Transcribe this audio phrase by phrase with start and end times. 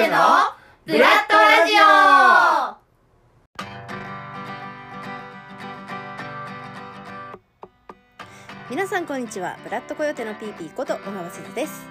[0.00, 0.16] テの
[0.86, 2.80] ブラッドラジオ。
[8.70, 9.58] 皆さんこんにちは。
[9.62, 11.86] ブラッドコヨテのピーピーこと小川すずです。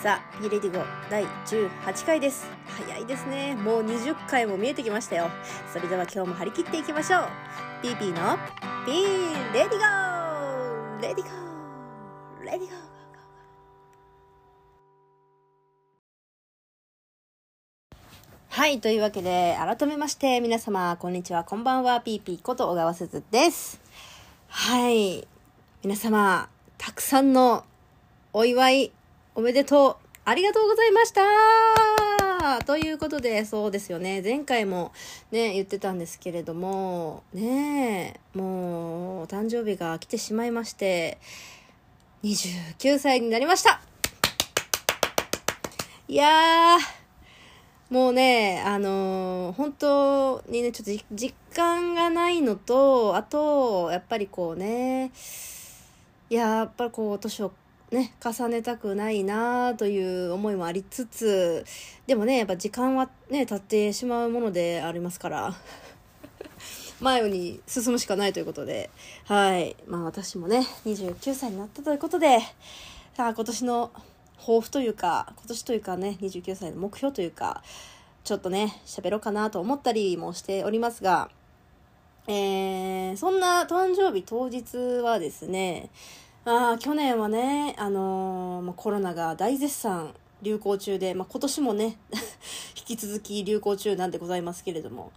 [0.00, 2.46] さあピーレディゴ第18回です。
[2.86, 3.56] 早いですね。
[3.56, 5.28] もう20回も見えてきましたよ。
[5.72, 7.24] それでは今日も張り切っていきましょう。
[7.82, 8.38] ピーピーの
[8.86, 9.84] ピーレディゴ!
[10.98, 11.49] ーレディゴ!
[18.60, 18.78] はい。
[18.78, 23.80] というわけで、改めまして、皆様、こんにちは、こんばんは、ピーピーこと小川すずです。
[24.48, 25.26] はい。
[25.82, 26.46] 皆様、
[26.76, 27.64] たくさんの
[28.34, 28.92] お祝い、
[29.34, 29.96] おめでとう、
[30.26, 31.14] ありがとうございまし
[32.58, 34.20] たということで、そうですよね。
[34.20, 34.92] 前回も
[35.30, 41.16] ね、言ってたんですけれども、ね、もう、お誕生日が来てしまいまして、
[42.24, 43.80] 29歳になりました
[46.08, 46.99] いやー、
[47.90, 55.10] もうね、あのー本当にね、ちょっと実感がないのと、あと、やっぱりこうね、
[56.28, 57.52] や、やっぱりこう、年を
[57.90, 61.64] ね、重ねたくないなという思いもありつつ、
[62.06, 65.54] でもね、やっぱ時間はね、経ってしまうものでありますから、
[67.00, 68.88] 前に進むしかないということで、
[69.24, 69.74] はい。
[69.88, 72.38] まあ私もね、29歳になったということで、
[73.16, 73.90] さあ今年の
[74.40, 77.62] 抱負というか、今年というかね、29歳の目標というか、
[78.24, 81.30] ちょっとね、喋ろうかなと思ったりもしておりますが、
[82.26, 85.90] えー、そんな誕生日当日はですね、
[86.44, 91.98] あ去年はね、あのーま、コロナが大絶賛流行中で、まあ、今年もね、
[92.76, 95.12] 引き続き流行中なんでございますけれども、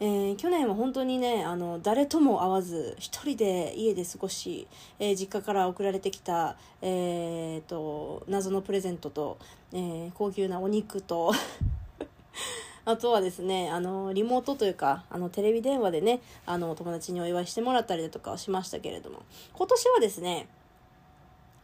[0.00, 4.66] えー去年は本当にね、あの、誰とも会わず、一人で家で過ごし、
[4.98, 9.38] えー実家から送られてきた、えーと、謎のプレゼントと、
[9.72, 11.32] えー高級なお肉と、
[12.86, 19.22] あとはですね、あの、リモートというか、あの、テレビ電話でね、あの、友達にお祝いしてもらったりだとかはしましたけれども、
[19.54, 20.48] 今年はですね、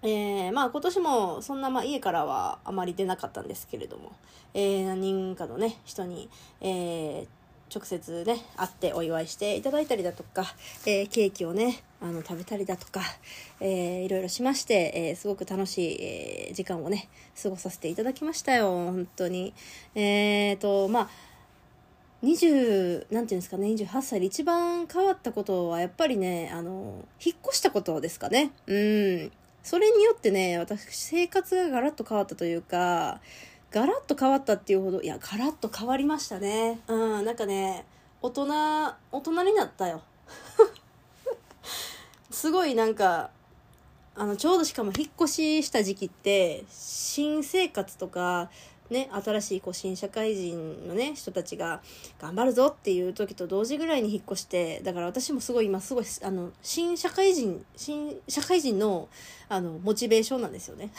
[0.03, 4.13] えーまあ今年もそんなまあ家からはあまり出なかったんですけれども、
[4.55, 6.31] えー何人かのね、人に、
[6.63, 7.40] えー
[7.75, 10.45] 直接ね、会ってお祝いしていただいたりだとか、
[10.87, 13.01] えーケーキをね、あの、食べたりだとか、
[13.61, 17.09] えーいろいろしまして、えーすごく楽しい、えー時間をね、
[17.41, 19.55] 過ごさせていただきましたよ、本当に。
[19.95, 21.11] えーと、まあ、
[22.23, 29.33] 20なんていうんですかね28歳で一番変わったことはやっぱりねあの引っ越したことですかねうん
[29.63, 33.21] それによってね私生活がガラッと変わったというか
[33.71, 36.81] ガラッと変わったっていうほどいやガラッと変わりましたね。
[36.89, 37.85] うんなんかね
[38.21, 38.47] 大人
[39.13, 40.03] 大人になったよ。
[42.31, 43.31] すごいなんか
[44.15, 48.51] あのちょうどしかも引っ越しした時期って新生活とか
[48.91, 51.81] ね、新しいこう新社会人のね人たちが
[52.21, 59.09] 頑張るぞっていう時と同時ぐらいに引っ越してだから私もすごい今すごいあの新社会人新社会人の
[59.49, 60.91] あのモチベーションなんですよね。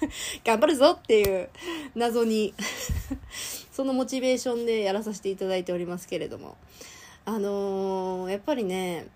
[0.44, 1.48] 頑張るぞっていう
[1.94, 2.54] 謎に
[3.72, 6.56] そのモチベーションでやらさせていただいておりますけれども。
[7.28, 9.08] あのーやっぱりね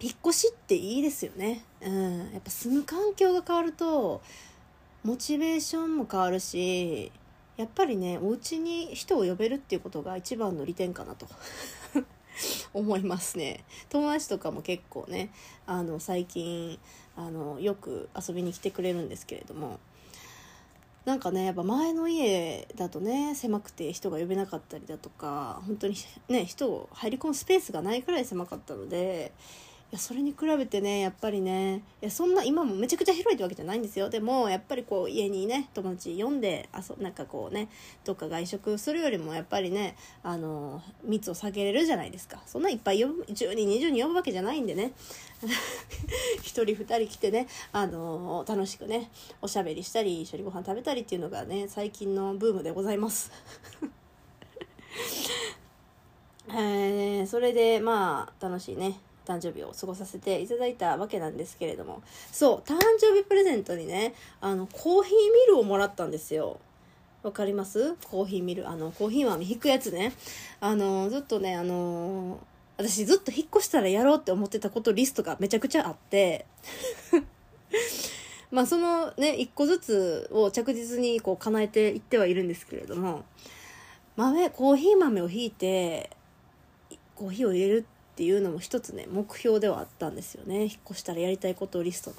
[0.00, 1.64] 引っ越しっていいですよね。
[1.80, 2.32] うん。
[2.32, 4.20] やっぱ住む環境が変わると
[5.04, 7.12] モチベーションも変わるし
[7.56, 11.26] やっぱりねお家に人を呼べるっていうことが一番の利点かなと。
[12.74, 13.64] 思いますね。
[13.88, 15.30] 友達とかも結構ね
[15.66, 16.78] あの最近
[17.18, 19.80] あのよく遊びに来てくれるんですけれども。
[21.04, 25.94] なんかねやっぱ前の家だとね狭くて人が呼べなかったりだとか本当に
[26.28, 29.32] ね人を入り込むスペースがないくらい狭かったので
[29.90, 34.10] やそれに比べてねやっぱりねいやそんな今もめちゃくちゃ広いってわけじゃないんですよ。
[34.10, 37.68] でもやっぱりこう家にね友達呼んで遊なんかこうね
[38.04, 42.42] どっか外食するよりもやっぱりねあの密を避けれるじゃないですか。
[42.44, 44.92] そんないっぱい呼ぶ10人20人呼ぶわけじゃないんでね。
[45.40, 49.10] 1人2人来てねあの楽しくね
[49.40, 53.30] おしゃべりしたり一緒にご飯食べたりっていうのがね最近のブームでございます。
[56.50, 59.00] えーそれでまあ楽しいね。
[59.28, 62.02] 誕生日を過ごさせていただいたわけなんですけれども。
[62.32, 66.58] そう誕生日プレゼントにねあのコーヒーミルをもらったんですよ。
[67.22, 67.94] わかります？
[68.04, 68.68] コーヒーミル。
[68.68, 70.12] あのコーヒー豆引くやつね。
[70.60, 72.40] あのずっとねあの
[72.76, 76.46] 私ずっと引っ越したらやろうって思ってたことリストがめちゃくちゃあって。
[78.50, 83.24] まあそのね一個ずつを着実にこう叶えていってはいるんですけれども。
[84.16, 86.10] 豆コーヒー豆をひいて
[87.14, 87.86] コーヒーを入れる
[88.18, 90.62] っていうのも一つね目標ではあったんですよね。
[90.62, 92.16] 引っ越したらやりたいことをリストの。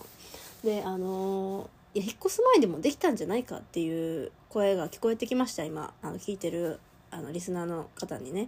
[0.64, 5.94] であのいや引っ越す前でもできたんじゃないかっていう声が聞こえてきました今。
[6.02, 6.80] あの聞いてる
[7.12, 8.48] あのリスナーの方にね。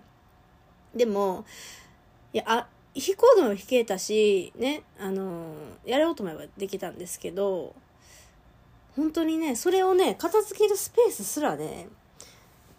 [0.95, 1.43] でも
[2.31, 5.53] いやあ弾こうとも弾けたしねあの
[5.83, 7.75] やろうと思えばできたんですけど
[8.95, 11.89] 本当にねそれをね片付けるスペースすらね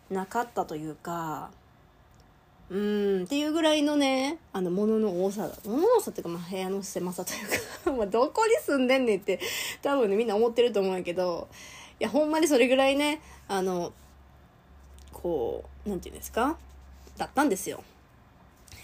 [0.08, 1.50] なかったというか
[2.72, 9.38] うんっていうぐらいのねあの物の多さ物の多さっていうか、まあ、部屋の狭さというか まあどこに住んでんねんって
[9.82, 11.48] 多分ねみんな思ってると思うんやけど
[12.00, 13.92] いやほんまにそれぐらいねあの
[15.12, 16.56] こうなんていうんですか
[17.18, 17.84] だったんですよ。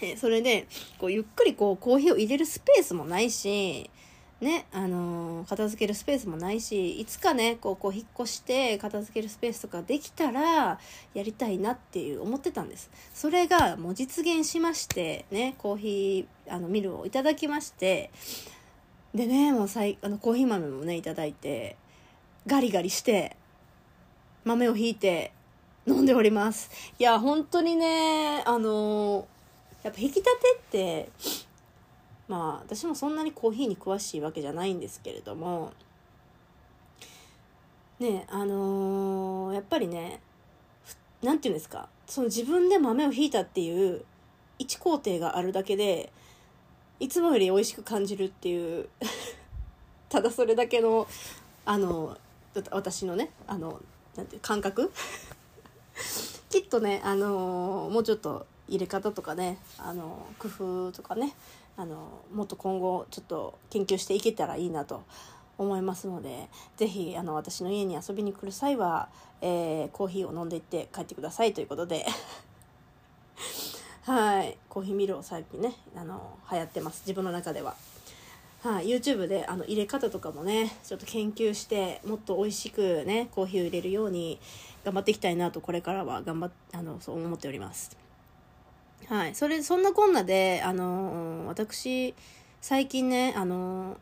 [0.01, 0.67] えそれで
[0.99, 3.89] こうゆっくりこうコーヒーを入れるスペースもないし
[4.41, 10.79] ね、あのー片付けるスペースもないし、いつかね、こう、こう、引っ越して、片付けるスペースとかできたら、
[11.13, 12.89] やりたいなっていう思ってたんです。
[13.13, 18.11] それが、もう実現しまして、ね、コーヒー、あの、ミルをいただきまして、
[19.13, 21.75] でね、もうさい、あの、コーヒー豆もね、いただいて、
[22.47, 23.35] ガリガリして、
[24.45, 25.33] 豆をひいて、
[25.87, 26.69] 飲んでおります。
[26.99, 29.25] いや、本当にね、あのー
[29.81, 31.09] やっぱ引き立てって、
[32.29, 35.73] まあ私もそんなにコーヒーに詳しいわけじゃないんですけれども
[37.99, 40.21] ねあのーやっぱりね
[41.21, 44.05] ふなんていうんですかその自分で豆をひいたっていう
[44.59, 46.11] 一工程があるだけで
[46.99, 48.87] いつもより美味しく感じるっていう
[50.09, 51.07] ただそれだけの
[51.65, 52.17] あの
[52.71, 53.81] 私のねあの
[54.15, 54.91] なんていう感覚？
[56.49, 61.33] きっとね、あのーもうちょっと入れ方とかね、あのー工夫とかね、
[61.79, 65.01] あのもっと今後ちょっと研究していけたらいいなと
[65.57, 69.07] 思いますのでぜひあの私の家に遊びに来る際は、
[69.41, 72.05] えーコーヒーを飲んでいって帰ってくださいということで。
[74.03, 74.57] はい。
[74.67, 77.01] コーヒーミルを最近ねあの流行ってます。
[77.01, 77.75] 自分の中では。
[78.61, 84.37] はい、YouTube であの入れ方とかもねちょっと研究してもっと美味しくねコーヒーを入れるように
[84.83, 88.08] 頑張っていきたいなとこれからは頑張っあのそう思っております。
[89.09, 89.35] はい。
[89.35, 92.13] それそんなこんなであの私
[92.61, 93.97] 最近ねあの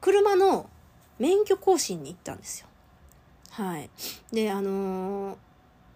[0.00, 0.68] 車の
[1.18, 2.66] 免許更新に行ったんですよ。
[3.50, 3.90] はい。
[4.32, 5.36] であの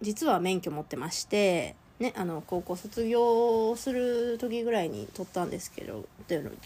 [0.03, 6.05] 実は免許持ってましてね、あの高校卒業する時ぐらいに取ったんですけど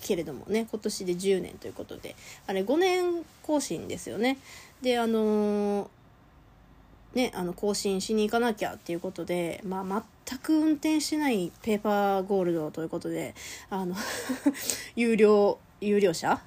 [0.00, 2.16] けれどもね今年で10年ということで。
[2.46, 4.38] あれ5年更新ですよね。
[4.82, 5.90] であの
[7.16, 13.34] ねあの更新しに行かなきゃっていうことで、まあ、全く運転してないペーパーゴールドということで
[13.70, 13.96] あの
[14.94, 16.40] 有料有料車？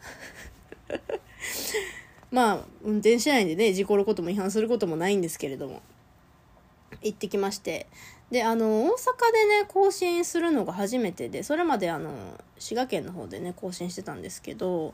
[2.31, 5.81] まあ運転しないんでね事故ることも違反することもないんですけれども
[7.01, 7.88] 行ってきまして。
[8.30, 8.92] であの大阪
[9.33, 12.12] でね更新するのが初めてでそれまであの
[12.60, 14.94] 滋賀県の方でね更新してたんですけど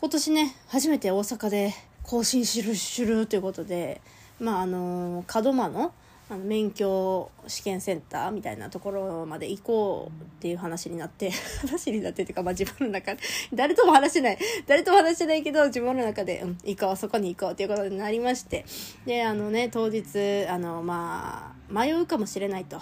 [0.00, 4.00] 今年ね初めて大阪で更新しるしるということで
[4.40, 5.92] まああの門真の
[6.30, 13.20] あの免許試験センターみたいなところまで行こうっていう話になって 話になってっていうか、まあ、自分の中で
[13.52, 18.64] 誰とも話してない誰とも話してないけど自分の中で、うん、行こうそこに行こうっていうことになりまして
[19.06, 22.80] であのね当日あのまあ迷うかもしれないと。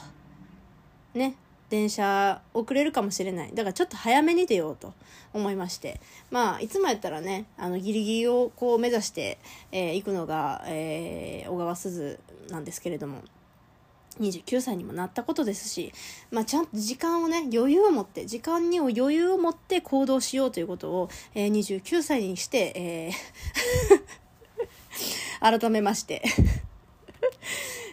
[1.14, 1.34] ね。
[1.70, 3.50] 電車遅れるかもしれない。
[3.50, 4.94] だからちょっと早めに出ようと
[5.32, 6.00] 思いまして。
[6.31, 9.38] まあいつもやったらねあのギリギリをこう目指して、
[9.73, 12.19] えー行くのが、えー小川鈴
[12.51, 13.22] なんですけれども
[14.20, 15.93] 29歳にもなったことですし、
[16.31, 23.13] まあ、ちゃんと時間をね余裕を持って時間に余裕を持って行動しようということを、えー29歳にして、えー
[25.60, 26.22] 改めまして。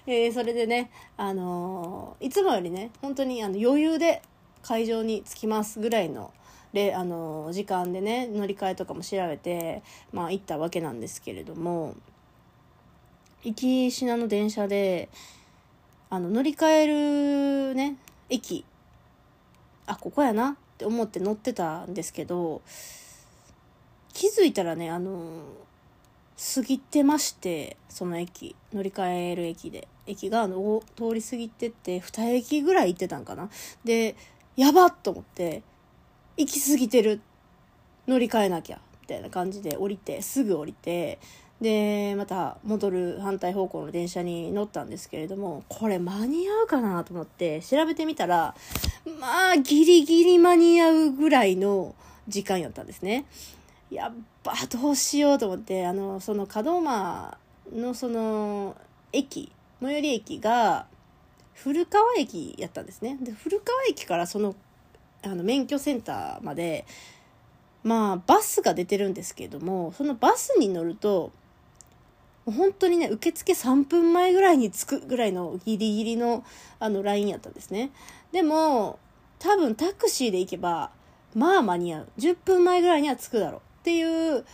[0.07, 4.21] えーそれでね、あのーいつもよりね本当にあの余裕で
[4.62, 6.31] 会場に着きますぐらいの
[6.74, 9.81] で、あのー時間でね乗り換えとかも調べて、
[10.13, 11.95] まあ、行ったわけなんですけれども
[13.43, 15.09] 行きしなの電車で
[16.12, 16.88] あの乗り換え
[17.69, 17.97] るね
[18.29, 18.63] 駅
[19.88, 22.62] あここやなって思って乗ってたんですけど
[24.13, 25.41] 気づいたらねあの
[26.55, 29.88] 過ぎてましてその駅乗り換える駅で。
[30.07, 33.50] 駅があの通り過ぎてって2駅ぐらい行ってたんかな。
[33.83, 34.15] で
[34.55, 35.63] やばっと思って
[36.38, 37.21] 行き過ぎてる
[38.07, 41.19] 乗り換えなきゃみたいな感じで降りてすぐ降りて
[41.59, 48.55] でまた戻る反対方向の電車に乗ったんですけれどもこれ間に合うかなと思って調べてみたら
[49.19, 51.95] まあギリギリ間に合うぐらいの
[52.27, 53.25] 時間やったんですね。
[53.91, 54.13] やっ
[54.45, 57.38] ばどうしようと思ってあのその門真
[57.74, 58.75] のその
[59.12, 59.51] 駅
[59.82, 60.88] 最寄り駅が
[61.53, 63.17] 古川駅やったんですね。
[63.22, 64.55] で古川駅からその
[65.24, 66.86] あの免許センターまで
[67.84, 71.32] まあバスが出てるんですけれどもそのバスに乗ると
[72.46, 76.44] 本当にね受付3分前ぐらいに着くぐらいのギリギリの
[76.79, 77.91] あのラインやったんですね。
[78.32, 79.00] でも
[79.39, 80.91] 多分タクシーで行けば
[81.34, 82.08] まあ間に合う。
[82.20, 83.62] 10分前ぐらいには着くだろう。
[83.79, 84.01] ってい
[84.38, 84.46] う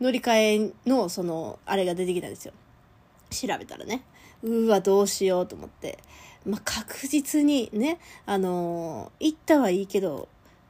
[0.00, 2.52] 乗り換えのそのあれが出てきたんですよ。
[3.30, 4.02] 調べたらね
[4.42, 5.98] うわどうしようと思って
[6.44, 10.28] まあ、確実にねあのー、行ったはいいけど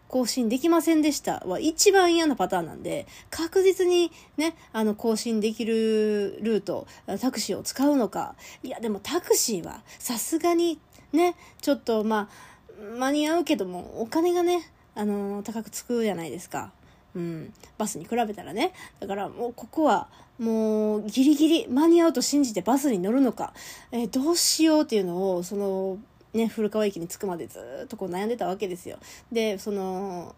[0.08, 6.86] 更新できませんでしたは一番嫌なパターンなんで、確実にね、あの、更新できるルート、
[7.20, 8.36] タクシーを使うのか。
[8.62, 10.78] いや、でもタクシーはさすがに
[11.12, 16.72] ね、ちょっとまあ、間に合うけども、お金がね、あのー、高くつくじゃないですか。
[17.14, 18.72] うん、バスに比べたらね。
[19.00, 20.08] だからもうここは
[20.38, 23.52] もうギリギリ間に合うと信じてバスに乗るのか、
[23.90, 25.98] えー、どうしようっていうのを、その、
[26.34, 28.98] ね、古川駅に着くまでずっとこう悩んでたわけですよ。
[29.32, 30.34] で、その、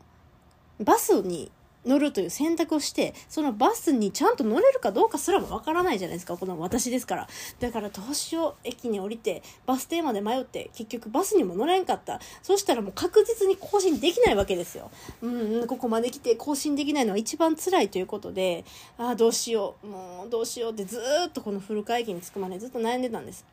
[0.81, 1.51] バスに
[1.89, 6.37] 乗るという選択をしてそのバスにちゃんと乗れるかどうかすらもわからないじゃないですか。
[6.37, 7.29] この私ですから。
[7.61, 12.21] だからどうしよう駅に降りてバス停まで迷って結局バスにも乗れんかった。
[12.43, 14.91] そしたらもう確実に更新できないわけですよ。
[15.23, 18.65] うんここまで来て更新できないのは一番辛いということで
[18.99, 23.45] ああどうしようもうどうしようってずっとこの古川駅に着くまでずっと悩んでたんです。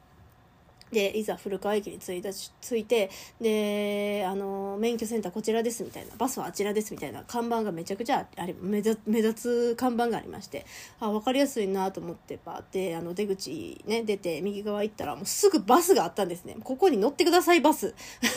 [0.96, 3.10] でいざ古川駅に着いた着いて
[3.42, 10.66] であの免許センターこちらですみたいなバスはあちらですみたいな看板がめちゃくちゃあり目立つ看板がありまして
[11.02, 16.56] あ分かりやすいなと思ってパーってあの出口ね出て右側行ったらもうすぐバスがあったんですね。
[16.64, 17.94] ここに乗ってくださいバス。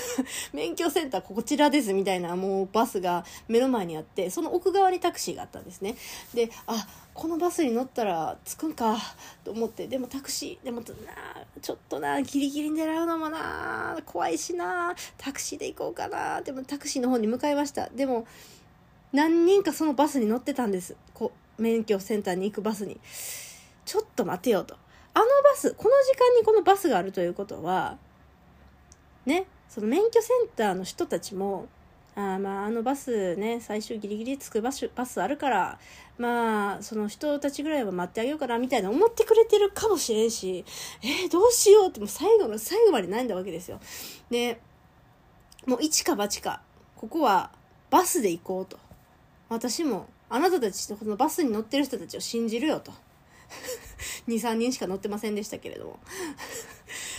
[0.53, 5.95] 免許センターこちらですみたいなもうバスが目の前にあってその奥側にタクシーがあったんですね。
[6.35, 6.89] であ
[7.19, 8.97] このバスに乗ったら着くんか
[9.43, 10.87] と思ってでもタクシーでもな
[11.61, 17.89] ちょっとなギリギリ狙うのもな怖いしなタクシーで行こうかなでもタクシーの方に向かいました。
[17.89, 18.25] でも
[19.13, 20.95] 何人かそのバスに乗ってたんです。
[21.13, 23.01] こ免許センターに行くバスに。
[23.85, 24.77] ちょっと待てよと。
[25.13, 27.99] あのバスこの時間にこのバスがあるということは
[29.27, 31.67] ねその免許センターの人たちも
[32.19, 35.79] あまああのバスね最終ギリギリ着くバスバスあるから
[36.19, 40.65] まあその人たちぐらいは待ってあげようかなみたいな思ってくれてるかもしれんし
[41.01, 43.79] えー、どうしようってもう最後の最後まで悩んだわけですよ。
[44.31, 44.61] で
[45.65, 46.61] もう一か八か
[46.97, 47.53] ここは
[47.89, 48.79] バスで行こうと。
[49.49, 52.93] 私もあなたたちとこのバスに乗ってる人たちを信じるよと。
[54.27, 56.01] 23人しか乗ってませんでしたけれども。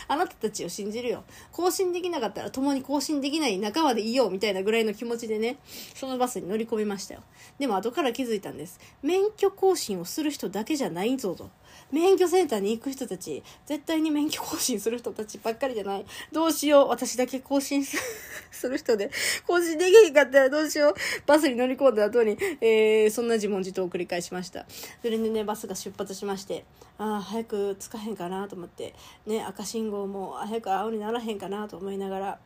[0.09, 1.23] あなたたちを信じるよ。
[1.51, 5.57] 更新できなかったら共に更新できない仲間でいようみたいなぐらいの気持ちでね、
[5.93, 7.21] そのバスに乗り込みましたよ。
[7.59, 8.79] でも後から気づいたんです。
[9.03, 11.49] 免許更新をする人だけじゃないぞと。
[11.91, 16.05] 免許センターに行く人たち、絶対に免許更新する人たちばっかりじゃない。
[16.31, 16.88] どうしよう。
[16.89, 17.98] 私だけ更新す
[18.69, 19.12] る人で、
[19.48, 20.93] 更新できへんかったらどうしよう。
[21.25, 24.65] バスに乗り込んだ後に、えー、そんな自問自答を繰り返しました。
[25.01, 26.65] それでね、バスが出発しまして、
[26.98, 28.93] ああ、早く着かへんかなと思って、
[29.25, 32.39] ね、赤信号も早く青にならへんかなと思いながら、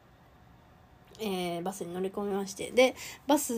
[1.20, 2.96] えー、バスに乗り込みまして、で、
[3.28, 3.54] バス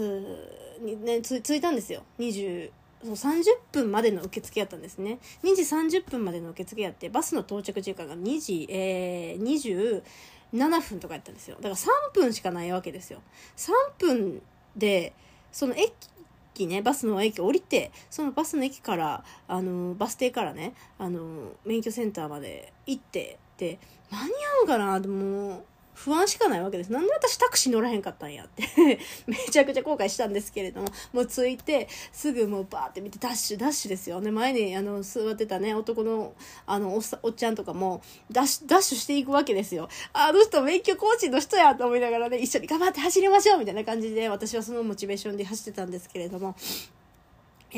[0.79, 2.03] にね、着いたんですよ。
[2.20, 2.72] 20、
[3.04, 5.20] そう30分までの受付やったんですね。
[5.44, 10.02] 2時30分までの受付やってバスの到着時間が2時、えー、
[10.54, 11.58] 27分とかやったんですよ。
[11.58, 13.22] だから3分しかないわけですよ。
[13.58, 14.42] 3分
[14.75, 15.14] で
[15.52, 23.80] その駅ねバスの駅降りてそのバスの駅からあのバス停からねあの免許センターまで行ってで
[24.12, 25.64] 間に合うかなともう
[25.96, 26.92] 不安しかないわけです。
[26.92, 28.64] なんで私タクシー乗らへんかったんやって
[29.25, 34.22] めちゃくちゃ後悔したんですけれども、もう着いて、すぐもうバーって見て、ダッシュ、ダッシュですよ。
[34.22, 36.34] ね、前にあの座ってたね、男の
[36.66, 39.90] あのおっちゃんとかも、ダッシュ、ダッシュしていくわけですよ。
[40.14, 46.56] あの人免許コーチの人やと思いながらね、一緒に頑張って走りましょうみたいな感じで、私はそのモチベーションで走ってたんですけれども、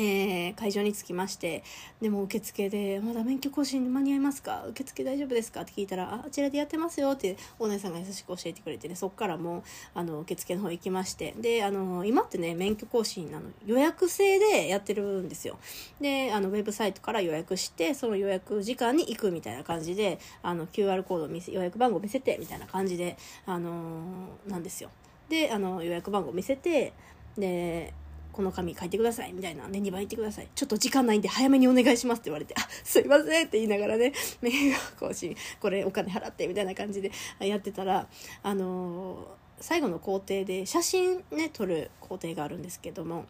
[0.00, 1.64] えー、会場に着きまして
[2.00, 9.62] でも受付で「まだ免許更新間に合いますか受付大丈夫ですか?」って聞いたら「ああちらでやってますよ」ってお姉さんが優しく教えてくれてねそっからもう
[9.94, 15.58] あの受付の方行きましてであの今ってね免許更新あの予約制でやってるんですよ。
[16.00, 24.90] であのウェブサイトから予約してその予約時間に行くみたいな感じであの QR コード見せ予約番号見せてみたいな感じであのなんですよ。
[25.28, 26.92] であの予約番号見せて
[27.36, 27.92] で
[28.38, 30.48] この紙書いてくださいみたいなね2番言ってください。
[30.54, 38.06] ちょっと時間ないんで早めにお願いしますって言われてあすいませんって言いながらね名誉更新これお金払ってみたいな感じでやってたら
[38.44, 39.18] あのー、
[39.58, 43.26] 最後の工程で写真ね撮る工程があるんですけども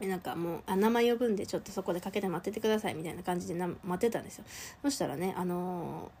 [0.00, 4.44] なんかもうあ名前呼ぶんでちょっとそこでかけて待っててくださいみたいな感じでな待ってたんですよ。
[4.82, 6.12] そしたらねあの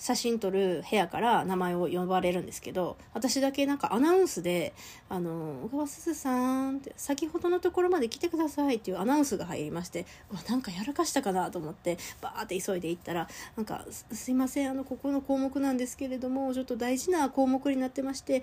[0.00, 4.72] 写真撮る部屋から名前を呼ばれるんですけど私だけなんかアナウンスで
[5.10, 18.42] 「あの小川すずさん」って「先ほどのところまで来てください」っていうアナウンスが入りましてうわなんかやらかしたかなと思ってバーって急いで行ったら「なんかすいませんあのここの項目なんですけれどもちょっと大事な項目になってまして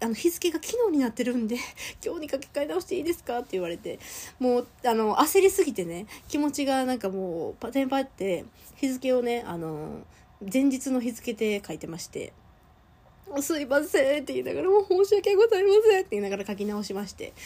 [0.00, 1.56] あの日付が昨日になってるんで
[2.04, 4.00] 今日に書き換え直していいですかって言われて
[4.40, 8.44] もうあの焦りすぎてね気持ちがなんかもうパテンパって
[8.74, 10.02] 日付をねあの
[10.40, 12.32] 前日の日付で書いてまして
[13.40, 17.32] 「すいません」って言いながら「もう申し訳ございません」って言いながら書き直しまして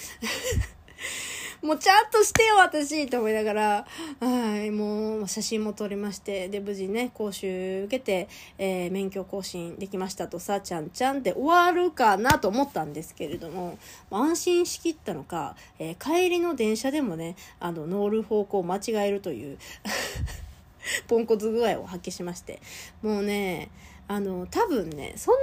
[1.63, 3.87] もうちゃんとしてよ、私と思いながら、
[4.19, 13.79] はい、もう写真も撮りまして、で、無事ね、講習受けて、えー、免許更新できましたとさ、ちゃんちゃんって終わるかなと思ったんですけれども、
[14.11, 19.59] 安心しきったのか、えー、帰りの電車でもね、あの、乗る方向を間違えるという
[21.09, 22.61] ポンコツ具合を発揮しまして、
[23.03, 23.71] もうね、
[24.09, 25.35] あの、多分ね、そん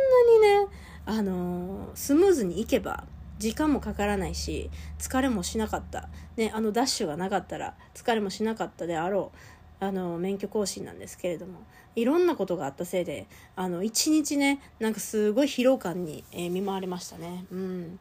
[0.41, 0.71] なにね、
[1.05, 3.05] あの、スムーズにいけば、
[3.39, 9.31] 時間もかからないし疲れもしなかった、ね、あのダッシュがなかったら疲れもしなかったであろ
[9.79, 11.59] うあの免許更新なんですけれども
[11.95, 17.45] いろんなことがあったせいであの一日ねなんかすごい疲労感に、えー、見舞われましたね。
[17.51, 17.99] うん。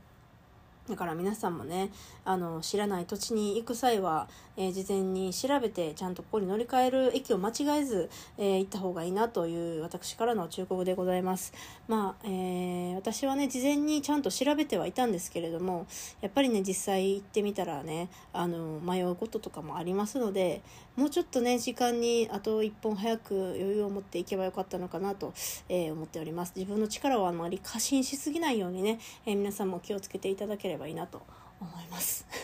[0.89, 1.91] だから皆さんもね
[2.25, 11.53] あの知らない土地に行く際は、えー、事前に調べてちゃんとここに乗り換える駅を間違えず、えー、行った方がいいなという私からの忠告でございます。
[11.89, 15.87] まあ、えー、私はね事前にちゃんと調べてはいたんですけれども
[16.21, 20.63] やっぱりね実際行ってみたらねあの迷うこととかもありますので
[20.97, 25.35] もうちょっとね時間にあと1本早く余裕を持っていけばよかったのかなと、
[25.69, 26.53] え思っております。
[26.57, 31.23] 自分の力をあまり過信しすぎないようにね、え皆さんも気をつけていただければいいなと
[31.61, 32.27] 思います。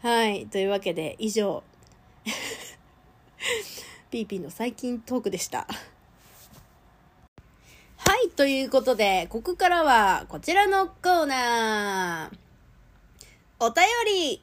[0.00, 0.46] はい。
[0.46, 1.62] というわけで以上。
[4.10, 5.66] ピーピーの最近トークでした。
[7.96, 8.30] はい。
[8.30, 12.38] ということでここからはこちらのコーナー。
[13.60, 14.40] お便り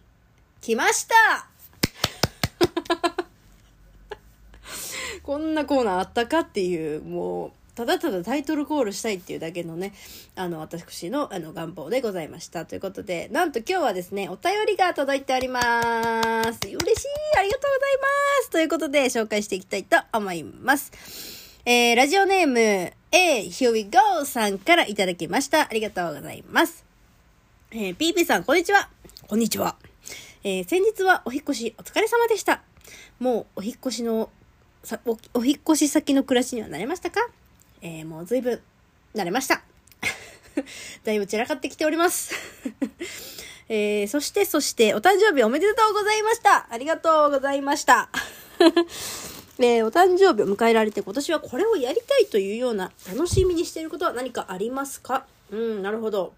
[0.61, 1.47] 来ました。
[5.23, 9.93] こんなコーナーあったかっていうもうただただタイトルコールしたいっていうだけのね、
[10.35, 12.65] あの、私の、あの、願望でございました。
[12.65, 15.67] ということで、なんと今日はですね、お便りが届いております。
[15.67, 16.79] 嬉しい
[17.37, 18.07] ありがとうございま
[18.43, 20.91] すということで、紹介していきたいと思います。
[21.65, 22.59] えー、ラジオネーム、
[23.11, 25.63] A, here we go さんからいただきました。
[25.63, 26.85] ありがとうございます。
[27.71, 28.87] えー、ピーピーさん、こんにちは。
[29.27, 29.75] こんにちは。
[30.45, 32.61] えー、先日はお引越しお疲れ様でした。
[33.19, 34.29] もうお引越しの、
[34.83, 37.19] さおお引越し先の暮らしにはなれましたか？
[37.85, 38.59] えー、もう随分
[39.13, 39.61] 慣れました。
[41.05, 42.33] だいぶ散らかってきております。
[43.69, 46.67] えー、そしてそしてお誕生日おめでとうございました。
[46.71, 48.09] ありがとうございました。
[49.59, 55.27] えー、お誕生日を迎えられて今年はこれをやりたいというような楽しみにしていることは何かありますか？
[55.51, 56.33] うん、なるほど。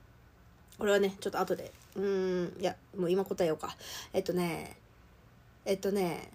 [0.77, 1.71] これはね、ちょっと後で。
[1.95, 3.77] うん、いや、もう今答えようか。
[4.11, 4.75] えっとね、
[5.63, 6.29] えっとね、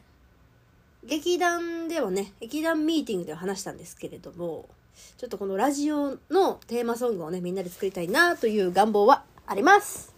[1.05, 4.69] 劇団ではね、劇団ミーティングでは話したんですけれども、
[5.17, 10.13] ちょっとこのラジオのテーマソングをね、みんなで作りたいなという願望はあります。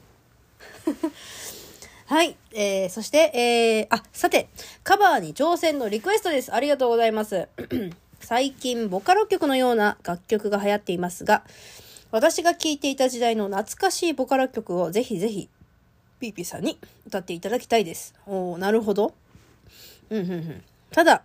[2.06, 2.36] はい。
[2.52, 4.48] えー、そして、えー、あ、さて、
[4.82, 6.54] カバーに挑戦のリクエストです。
[6.54, 7.48] ありがとうございます。
[8.20, 11.44] 最近、ボカロ曲のような楽曲が流行っていますが、
[12.10, 15.48] 私が聴いていた時代の懐かしいボカロ曲をぜひぜひ、
[16.20, 18.14] ピーピーさんに歌っていただきたいです。
[18.26, 19.14] お、なるほど。
[20.10, 20.64] うん、うん、うん。
[20.90, 21.22] ただ、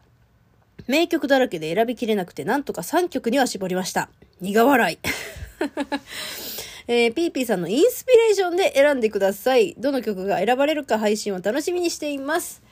[0.87, 4.09] 名曲だらけで選びきれなくて、なんとか3曲には絞りました。
[4.41, 4.99] 苦笑い。
[6.87, 9.75] えー、ピーピーさんのインスピレーションで選んでください。
[9.77, 12.63] どの曲が選ばれるか配信を楽しみにしています。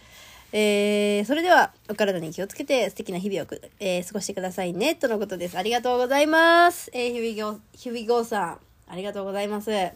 [0.54, 3.48] えー、それでは、お体に気をつけて素敵な日々を、
[3.80, 5.58] えー、過ごしてくださいね、とのことです。
[5.58, 6.90] ありがとうございます。
[6.94, 9.70] えー、ヒビゴー、ヒビゴーさん、ありがとうございます。
[9.72, 9.94] え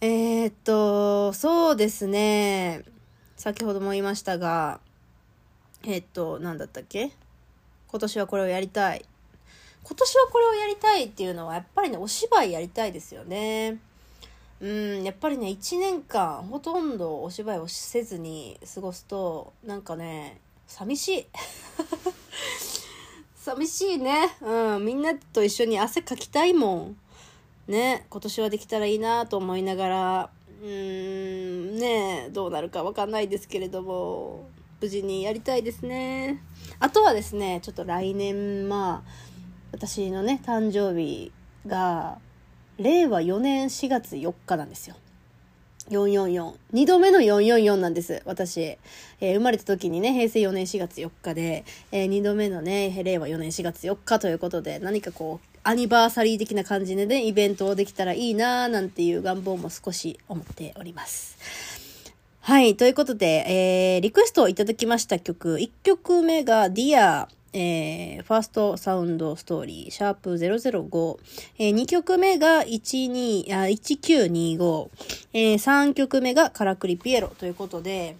[0.00, 2.82] ー、っと、そうですね。
[3.36, 4.80] 先ほども言いましたが、
[5.84, 7.10] えっと、何だったっけ？
[7.88, 9.04] 今年はこれをやりたい。
[9.82, 13.78] 今年はこれをやりたいっていうのは、やっぱりね、お芝居やりたいですよね。
[14.60, 21.26] うん、やっぱりね、1年間、ほとんどお芝居をせずに過ごすと、なんかね、寂しい。
[23.36, 24.36] 寂しいね。
[24.42, 26.96] うん、みんなと一緒に汗かきたいもん。
[27.68, 30.30] ね、今年はできたらいいなと思いながら、
[30.62, 34.46] うーん、ね、どうなるかわかんないですけれども、
[34.80, 36.42] 無事にやりたいですね。
[36.78, 39.10] あとはですね、ちょっと来年、まあ、
[39.72, 41.32] 私のね、誕生日
[41.66, 42.18] が、
[42.78, 44.96] 令和4年4月4日なんですよ。
[45.90, 46.54] 444。
[46.72, 48.60] 2度目の444なんです、私。
[48.62, 61.36] えー、生まれた時にね、平成4年4月4日で、えー、2度目のね、令和4年4月4日ということで、何かこう、アニバーサリー的な感じでね、イベントをできたらいいなーなんていう願望も少し思っております。
[62.42, 63.44] はい、ということで、
[63.96, 71.18] えー、リクエストをいただきました曲、1曲目が Dear えー、 first sound story、シャープ005。
[71.58, 74.88] えー、2曲目が12あ1925。
[75.32, 78.16] えー、3曲目がカラクリピエロということで、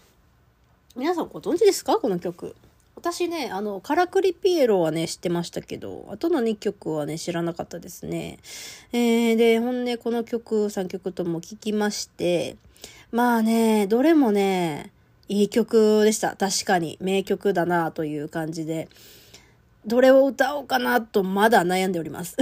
[0.96, 1.98] 皆さんご存知ですか？
[1.98, 2.54] この曲。
[2.96, 8.38] 私ね、あの、カラクリピエロはね、知ってましたけど、あとの2曲はね、知らなかったですね。
[8.92, 12.56] えー、で、ほんで、この曲、3曲とも聴きまして、
[13.12, 14.92] まあね、どれもね、
[15.28, 16.36] いい曲でした。
[16.36, 16.96] 確かに。
[17.00, 18.88] 名曲だなという感じで。
[19.86, 22.36] どれを歌おうかなとまだ悩んでおります。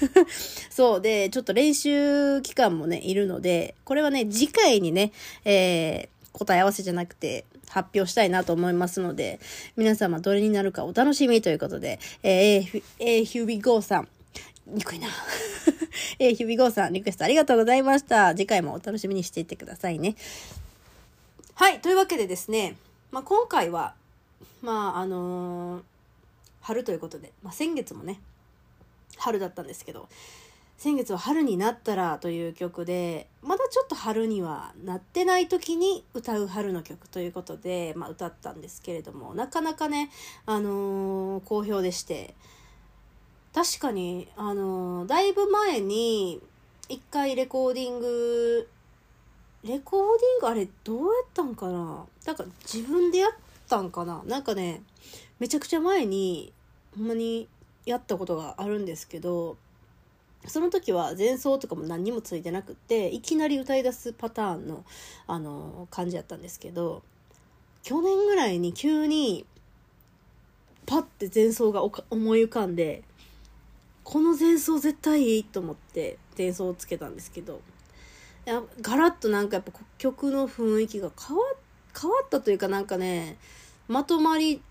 [0.70, 5.12] そうで、ちょっと練習期間もね、いるので、これはね、次回にね、
[5.44, 9.40] えー、答え合わせじゃなくて、発表したいなと思いますので、
[9.76, 14.08] 皆様どれになるかお楽しみということで、えー、えー、ヒュービーゴーさん、
[14.66, 15.08] にくいな。
[16.18, 18.34] えー、ヒュービーゴーさん、リクエストありがとうございました。
[18.34, 20.16] 次回もお楽しみにしていてくださいね。
[21.54, 22.76] はい、というわけでですね、
[23.10, 23.94] まあ、今回は、
[24.62, 25.82] まあ、あのー
[26.68, 28.20] 春ということで、まあ、先月もね
[29.16, 30.06] 春だったんですけど
[30.76, 40.10] 先月は「春になったら」という曲でまだちょっと春にはなってない時に歌う春の曲ということで、まあ、歌ったんですけれどもなかなかね、
[40.44, 42.34] あのー、好評でして
[43.54, 46.40] 確かに、あの、だいぶ前に
[46.88, 48.68] 一回レコーディング
[49.64, 52.06] レコーディングあれどうやったんかな？
[52.24, 53.32] なんか自分でやっ
[53.68, 54.22] たんかな？
[54.24, 54.82] なんかね
[55.40, 56.52] めちゃくちゃ前に
[56.96, 57.48] ほんまに
[57.84, 59.56] やったことがあるんですけど
[60.46, 64.84] その時は前奏とかも何にもついてなくっていきなり歌い出すパターンの
[65.26, 67.02] あの感じやったんですけど
[67.82, 69.44] 去年ぐらいに急に
[70.86, 73.02] パッて前奏が思い浮かんで
[74.08, 77.60] この前奏絶対いいと思って前奏をつけたんですけど
[78.46, 81.42] やガラッとなんかやっぱ曲の雰囲気が変わ
[82.00, 83.36] 変わったというかなんかね
[83.86, 84.62] まとまり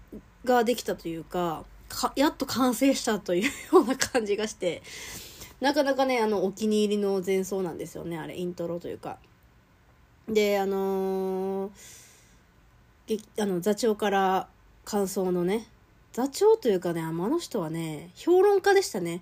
[0.43, 4.81] ができたというかか、やっと完成したというような感じがして、
[5.59, 9.17] なかなかね、あの、お気に入りの前奏なんですよね、あれ、イントロというか。
[10.27, 14.47] で、あのー、あの、座長から
[14.85, 15.67] 感想のね、
[16.13, 19.21] 座長というかね、あの人はね、評論家でしたね。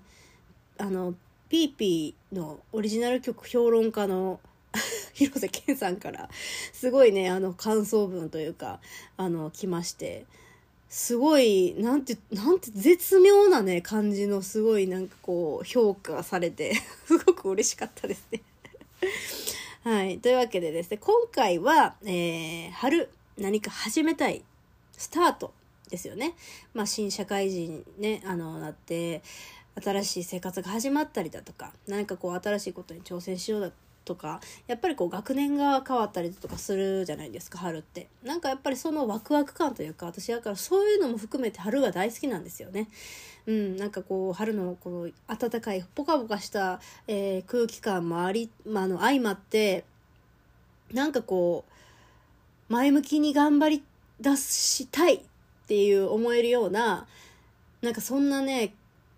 [0.78, 1.14] あの、
[1.48, 4.40] ピーピーのオリジナル曲評論家の
[5.14, 6.28] 広瀬健さんから、
[6.72, 8.80] すごいね、あの、感想文というか、
[9.16, 10.24] あの、来まして、
[10.88, 16.74] すごい、なんて、なんて絶妙なね、感じのすごいなんかこう、評価されて
[17.06, 18.42] すごく嬉しかったですね
[19.84, 20.18] はい。
[20.18, 24.42] というわけでですね、今回は、えー、春、何か始めたい、
[24.96, 25.52] スタート
[25.90, 26.34] ですよね。
[26.74, 29.22] まあ、新社会人ね、あの、なって、
[29.82, 33.72] 新しい生活が始まったりだとか、何かこう、新しいことに挑戦しようだ
[34.06, 42.88] とかやっぱりこう学年が変わったりとかするじゃないですか春ってなんかやっぱりそのワクワク感というか私だからそういうのも含めて春が大好きなんですよね
[43.46, 49.84] うんなんかこう春のこの暖かいポカポカした、えー、空気感もあり、まあ、あの相まって
[50.92, 53.84] なんかこう前向きに頑張り
[54.20, 55.22] 出したい
[55.66, 57.06] っていう思えるような
[57.82, 58.72] なんかそんなね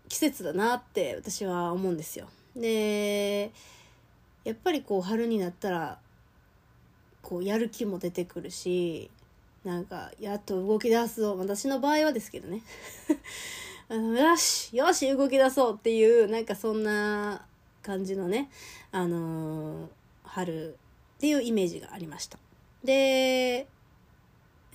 [0.08, 2.26] 季節だなって私は思うんですよ。
[2.56, 3.50] で
[4.44, 5.98] やっぱりこう春になったら
[7.20, 9.10] こうやる気も出てくるし
[9.62, 12.62] なんかやっと動き出すぞ私の場合はですけどね。
[13.90, 17.44] よしよし動き出そうっていうなんかそんな
[17.82, 18.50] 感じのね
[18.90, 19.88] あのー、
[20.24, 20.74] 春
[21.18, 22.38] っていうイメージがありました。
[22.84, 23.66] で、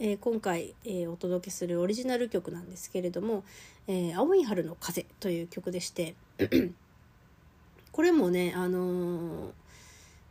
[0.05, 3.45] えー、今回、えー、お届けするオリジナル曲なんですけれども
[3.87, 6.15] 「え青い春の風」という曲でして
[7.93, 9.53] これもねあの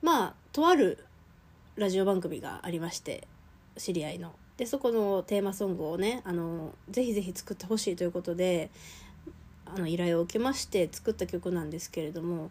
[0.03, 0.99] まあとある
[1.77, 3.27] ラジオ番組がありまして
[3.79, 4.35] 知り合いの。
[4.59, 8.69] でそこのテーマソングをねあのぜひぜひ作ってほしいということで
[9.65, 12.51] あの依頼を受けまして作った曲なんですけれども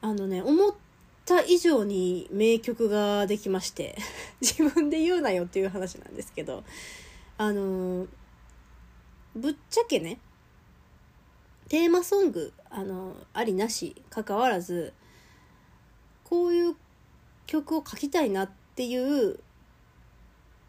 [0.00, 0.74] あのね思っ
[1.24, 3.96] た以上に名曲ができまして
[4.40, 6.64] 自分で言うなよっていう話なんですけど
[7.38, 8.06] あの
[9.34, 10.18] ぶっちゃけね
[11.68, 14.92] テーマソングあのありなしかかわらず
[16.24, 16.76] こういう
[17.46, 19.38] 曲を書きたいなっていう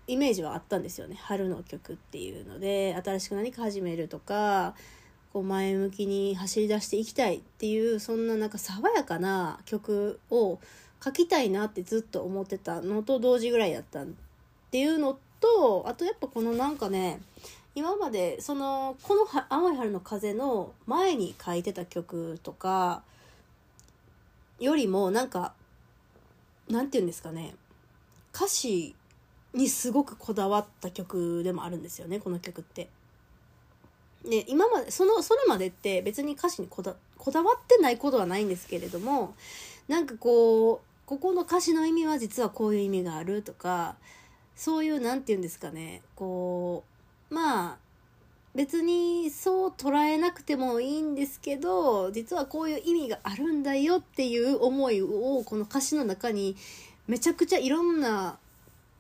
[0.07, 1.15] イメージはあったんですよね。
[1.21, 4.75] 春の曲っていうので新しく何か始めるとか
[5.33, 10.59] こう前向きに走り出していきたいっていうそんななんか爽やかな曲を
[11.03, 14.05] 書きたいなってずっと思ってたのと同時ぐらいやったっ
[14.69, 17.19] ていうのとあとやっぱこのなんかね
[17.75, 23.01] 今までそのこの「青い春の風」の前に書いてた曲とか
[24.59, 25.53] よりもなんか
[26.69, 27.55] なんて言うんですかね
[28.33, 28.95] 歌詞
[29.53, 32.87] にすごくこだわった曲でもあるんですよねこの曲って。
[34.23, 39.36] で今までそのそれまでって別に歌詞にこだこだわってないことはないんですけれども
[39.88, 43.95] なんかこうここの歌詞の意味は実はこういう意味があるとか
[44.55, 46.83] そういう何て言うんですかねこ
[47.29, 47.77] うまあ
[48.55, 56.55] 別にそう捉えなくてもいいんですけど実はこういう意味があるんだよっていう思いをこの歌詞の中に
[57.07, 58.38] めちゃくちゃいろんな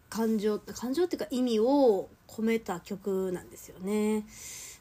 [0.09, 4.25] 感情感情っていうか意味を込めた曲なんですよね。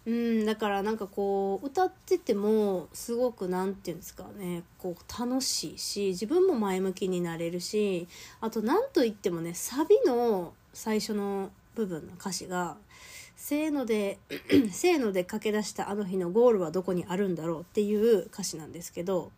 [0.05, 8.09] うん、だからなんかこう歌っててもすごく何て言うんですかねこう楽しいし自分も前向きになれるし
[8.41, 12.77] あと何といってもねサビの最初の部分の歌詞が
[13.37, 14.19] 「せーので
[14.73, 19.31] せーので駆け出したあの日のゴールはどこにあるんだろう」っていう歌詞なんですけど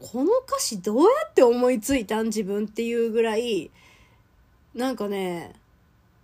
[0.00, 3.70] この歌詞どうやって思いついたん自分っていうぐらい
[4.74, 5.54] なんかね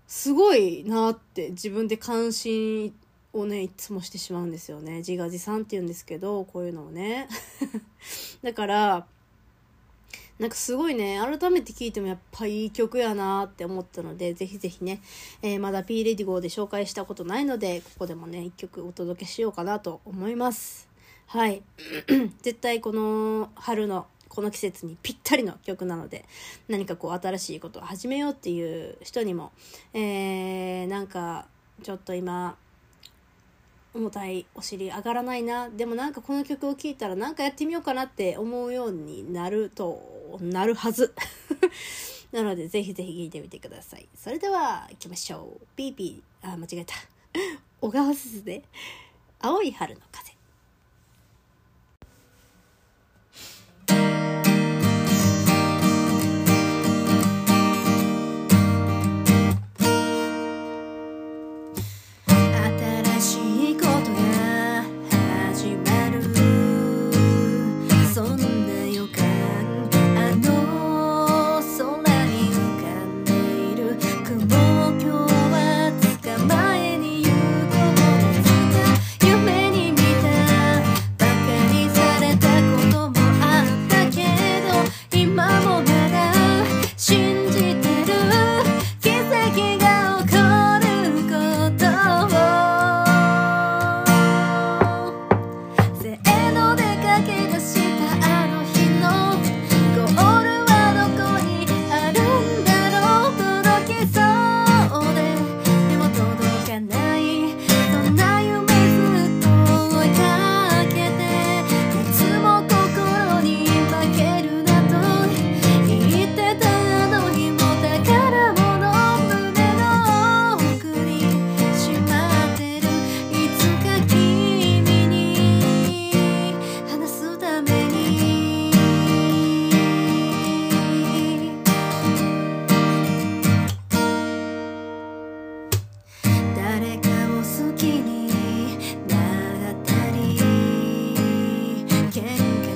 [0.09, 2.93] すごいなって自分で関心
[3.33, 7.29] をねいつもしてしまうんですよね自画自賛って言うんですけどこういうのをね
[8.43, 9.07] だから
[10.41, 15.03] なんかすごいね、改めて聴いてもやっぱいい曲やなって思ったので、ぜひぜひね、
[15.43, 20.89] えー、まだ P レディゴーで紹介したことないので、ここでもね、一曲お届けしようかなと思います。
[21.27, 21.63] はい。
[22.41, 26.25] 絶対この春のこの季節にぴったりの曲なので、
[26.69, 29.53] 何かこう新しいことを始めようっていう人にも、
[29.93, 31.49] えー、なんか
[31.83, 32.57] ちょっと今、
[33.93, 35.69] 重たいお尻上がらないな。
[35.69, 41.15] でもなんかこの曲を聴いたらなんかやってみようかなって思うようになるとなるはず。
[42.33, 44.09] なのでぜひぜひ聴いてみてください。
[44.15, 45.67] それでは行きましょう。
[45.75, 46.53] ピーピー。
[46.53, 46.95] あ間違えた。
[47.81, 48.63] 小川すずで。
[49.41, 50.40] 青い春の風。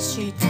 [0.05, 0.44] she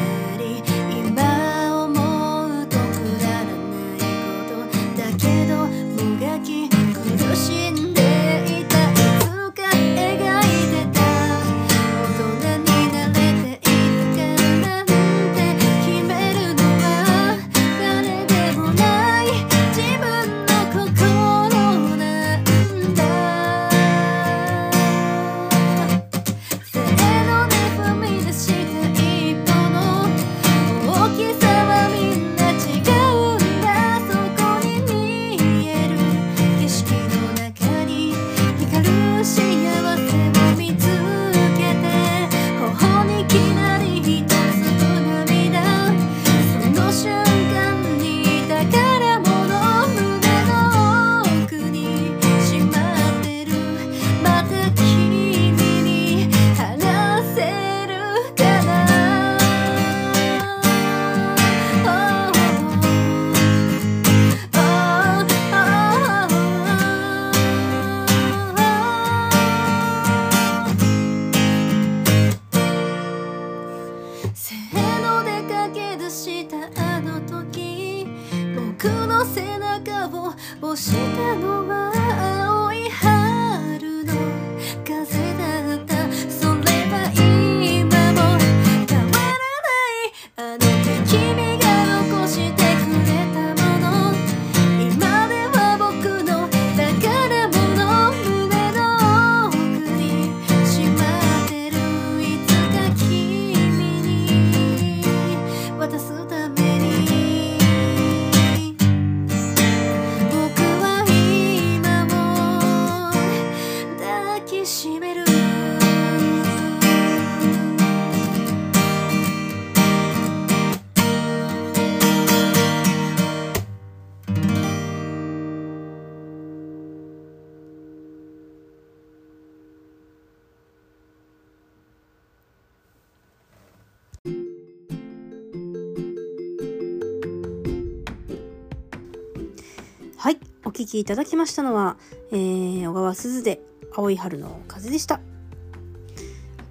[140.75, 141.97] 聴きいただきましたのは、
[142.33, 143.61] えー、小川鈴で
[143.95, 145.21] 青い春の風でした。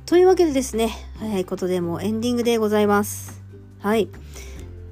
[0.05, 0.89] というわけでですね、
[1.19, 3.41] 早いことでもエンディングでございます。
[3.79, 4.09] はい。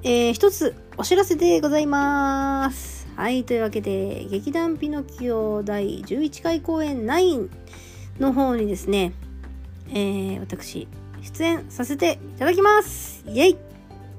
[0.02, 3.06] えー、一つお知らせでございます。
[3.14, 3.44] はい。
[3.44, 7.50] というわけで、劇団ピノキオ第11回公演9
[8.18, 9.12] の方にですね、
[9.90, 10.88] えー、私、
[11.22, 13.71] 出演させていただきますイェイ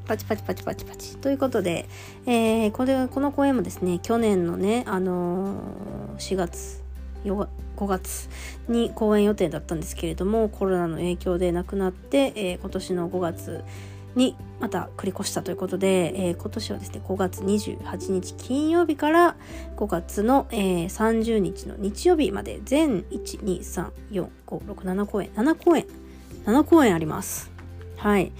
[0.05, 1.17] パチパチパチパチパチ。
[1.17, 1.87] ということで、
[2.25, 6.83] えー、これ、この公演もですね、去年のね、あのー、4月、
[7.23, 7.47] 5
[7.87, 8.29] 月
[8.67, 13.63] に公演予定だったんですけれども、コロナの影響で亡くなって、えー、今年の5月
[14.15, 19.35] にまた繰り越したということで、えー、今年はですね、5月28日金曜日から
[19.77, 25.85] 5月の、えー、30日の日曜日まで全1、2、3、4、5、6、7公演、7公演、
[26.45, 27.51] 7公演あります。
[27.97, 28.31] はい。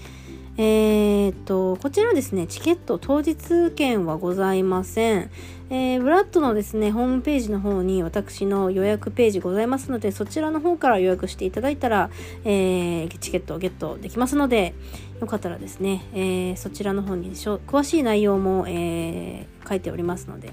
[0.56, 5.30] えー、っと、こちらですね、チケット当日券はございません。
[5.70, 12.08] えー、ブラッドのですね、ホームページの方に私の予約ページございますので、そちらの方から予約していただいたら、
[12.44, 14.74] えー、チケットをゲットできますので、
[15.20, 20.52] よかったらですね、えー、そちらの方に詳しい内容も、えー、書いておりますので、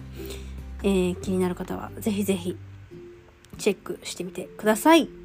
[0.81, 2.57] えー、気になる方はぜひぜひ
[3.59, 5.20] チェックしてみてください。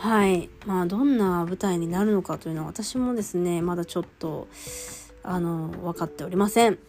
[0.00, 0.48] はい。
[0.64, 4.48] まあ、どんな舞台になるのかというのは私もですね、まだちょっと、
[5.22, 6.78] あの、分かっておりません。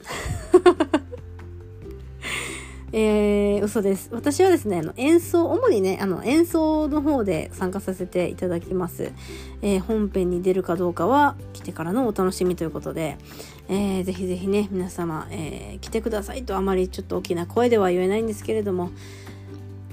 [2.94, 4.10] えー、嘘です。
[4.14, 9.12] 私はですね、あの演奏、主にね、あの演奏の方で参加させていただきます。
[9.62, 13.18] えー、本編に出るかどうかは来てからのお楽しみということで、
[13.68, 18.92] えー、ぜひぜひね、皆様、えー、来てくださいとあまりちょっと大きな声では言えないんですけれども、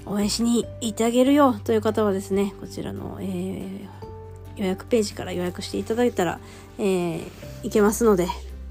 [0.05, 6.39] 応援しに行ってあげるよという方はですね、こちらの、えー、予約ページから予約していただいたら、
[6.77, 7.23] えー、
[7.63, 8.27] いけますので、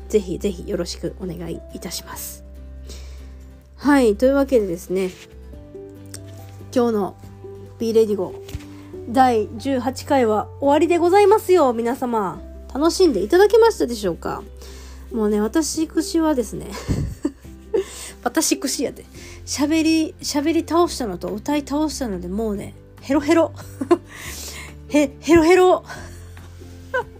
[0.09, 2.45] ぜひぜひよろしくお願いいたします。
[3.77, 5.11] はい、というわけでですね、
[6.75, 7.17] 今日の
[7.79, 8.35] B レディゴ
[9.09, 12.41] 第18回は終わりでございますよ、皆様。
[12.75, 14.43] 楽しんでいただけましたでしょうか？
[15.13, 16.67] もうね、私串はですね
[18.23, 19.07] 私串やで。
[19.49, 23.55] 喋り、喋り倒したのと歌い倒したので、もうね、ヘロヘロ。
[24.91, 25.85] へ、ヘロヘロ。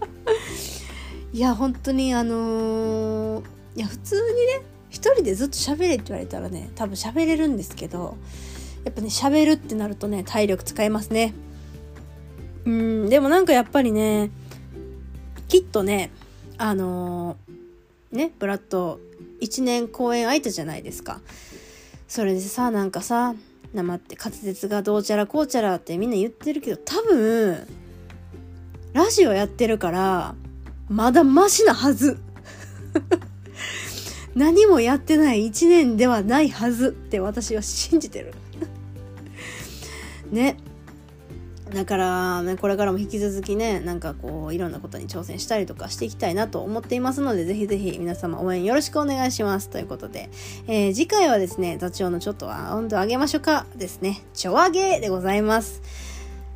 [1.33, 3.43] いや、本当にあのー、
[3.77, 4.61] いや、普通にね、
[4.91, 8.15] 一人でずっと喋れって言われたらね、多分喋れるんですけど、
[8.83, 11.33] やっぱね、喋るってなるとね、体力使いますね。
[12.65, 14.29] うん、でもなんかやっぱりね、
[15.47, 16.11] きっとね、
[16.59, 18.99] あのー、ね、ブラッド、
[19.41, 21.21] 1年公演空いたじゃないですか。
[22.09, 23.35] それでさなんかさ
[23.71, 27.67] 生って滑舌がどうちゃらこうちゃらってみんな言ってるけど多分
[28.93, 30.35] ラジオやってるから
[30.89, 32.19] まだマシなはず。
[34.35, 38.33] 何もやってない一年ではないはずって私は信じてる。
[40.31, 40.57] ね。
[41.73, 49.69] だから、ね、これからも引き続きね、なんかこう、いろんなことに挑戦したりとかしていきたいなと思っていますので、ぜひぜひ皆様応援よろしくお願いします。
[49.69, 50.29] ということで、
[50.67, 55.81] えー、次回はですね、座長のちょっとは温度上げましょうかですね、ちょ上げでございます。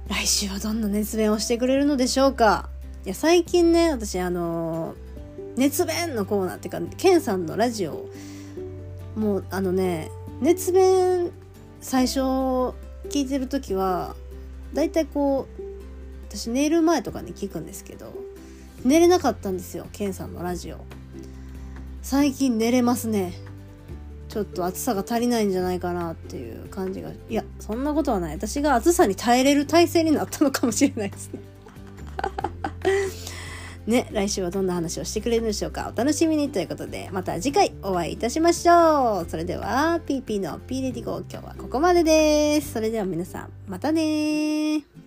[0.08, 2.69] 来週はどんな熱弁をしてくれるのでしょうか
[3.06, 4.95] いや、最近ね、私あのー、
[5.57, 8.09] 熱弁のコーナーっていうか、ケンさんのラジオ、
[9.16, 10.09] もうあのね、
[10.41, 11.32] 熱弁
[11.82, 12.20] 最初
[13.09, 14.16] 聞いてる時は、
[14.74, 15.61] 大体こう
[16.28, 18.13] 私寝る前とかに聞くんですけど
[18.84, 20.78] 寝れなかったんですよケンさんのラジオ。
[22.01, 23.34] 最近寝れますね。
[24.28, 27.11] ちょっと暑さが足りないんじゃないかなっていう感じが。
[27.11, 28.36] いやそんなことはない。
[28.36, 31.39] 私が暑さに耐えれる体制になったのかもしれないですね。
[33.86, 35.91] ね、来週はどんな話をしてくれるんでしょうか？
[35.93, 39.29] お楽しみにということで、また次回お会いいたしましょう。
[39.29, 42.73] それでは、PP の P レディゴ今日はここまでです。
[42.73, 45.03] それでは皆さん、またね